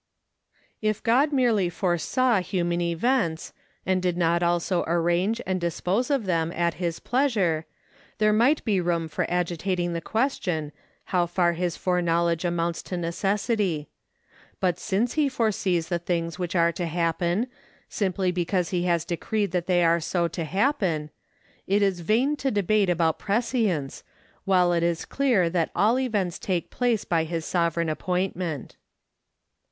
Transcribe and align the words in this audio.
If 0.81 1.03
God 1.03 1.31
merely 1.31 1.69
foresaw 1.69 2.39
human 2.41 2.81
events, 2.81 3.53
and 3.85 4.01
did 4.01 4.17
not 4.17 4.41
also 4.41 4.83
arrange 4.87 5.39
and 5.45 5.61
dispose 5.61 6.09
of 6.09 6.25
them 6.25 6.51
at 6.53 6.73
his 6.81 6.97
pleasure, 6.99 7.67
there 8.17 8.33
might 8.33 8.65
be 8.65 8.81
room 8.81 9.07
for 9.07 9.29
agitating 9.29 9.93
the 9.93 10.01
question, 10.01 10.71
how 11.13 11.27
far 11.27 11.53
his 11.53 11.77
foreknowledge 11.77 12.43
amounts 12.43 12.81
to 12.81 12.97
necessity; 12.97 13.89
but 14.59 14.79
since 14.79 15.13
he 15.13 15.29
foresees 15.29 15.89
the 15.89 15.99
things 15.99 16.39
which 16.39 16.55
are 16.55 16.71
to 16.71 16.87
happen, 16.87 17.45
simply 17.87 18.31
because 18.31 18.69
he 18.71 18.85
has 18.85 19.05
decreed 19.05 19.51
that 19.51 19.67
they 19.67 19.83
are 19.83 19.99
so 19.99 20.27
to 20.29 20.45
happen, 20.45 21.11
it 21.67 21.83
is 21.83 21.99
vain 21.99 22.35
to 22.37 22.49
debate 22.49 22.89
about 22.89 23.19
prescience, 23.19 24.03
while 24.45 24.73
it 24.73 24.81
is 24.81 25.05
clear 25.05 25.47
that 25.47 25.69
all 25.75 25.99
events 25.99 26.39
take 26.39 26.71
place 26.71 27.05
by 27.05 27.23
his 27.23 27.45
sovereign 27.45 27.87
appointment. 27.87 28.77